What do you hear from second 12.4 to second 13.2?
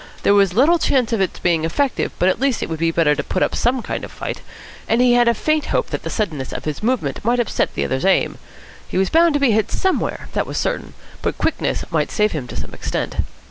to some extent.